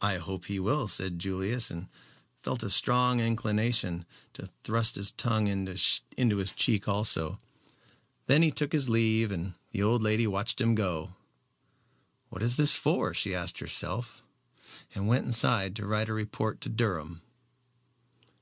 "I 0.00 0.16
hope 0.16 0.46
he 0.46 0.58
will," 0.58 0.88
said 0.88 1.18
Julius, 1.18 1.70
and 1.70 1.88
felt 2.42 2.62
a 2.62 2.70
strong 2.70 3.20
inclination 3.20 4.06
to 4.32 4.48
thrust 4.62 4.94
his 4.94 5.10
tongue 5.10 5.48
in 5.48 5.66
his 5.66 6.50
cheek 6.52 6.88
also. 6.88 7.38
Then 8.26 8.40
he 8.40 8.50
took 8.50 8.72
his 8.72 8.88
leave 8.88 9.30
and 9.30 9.52
the 9.72 9.82
old 9.82 10.00
lady 10.00 10.26
watched 10.26 10.62
him 10.62 10.74
go. 10.74 11.14
"What 12.30 12.42
is 12.42 12.56
this 12.56 12.74
for?" 12.74 13.12
she 13.12 13.34
asked 13.34 13.58
herself, 13.58 14.22
and 14.94 15.08
went 15.08 15.26
inside 15.26 15.76
to 15.76 15.86
write 15.86 16.08
a 16.08 16.14
report 16.14 16.62
to 16.62 16.70
Durham. 16.70 17.20